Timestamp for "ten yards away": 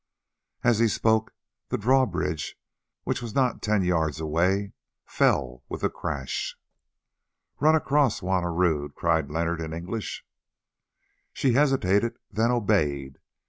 3.61-4.73